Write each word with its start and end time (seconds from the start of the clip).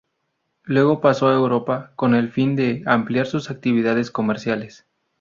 Luego 0.63 0.99
pasó 0.99 1.27
a 1.27 1.35
Europa, 1.35 1.91
con 1.95 2.15
el 2.15 2.31
fin 2.31 2.55
de 2.55 2.81
ampliar 2.87 3.27
sus 3.27 3.51
actividades 3.51 4.09
comerciales. 4.09 4.87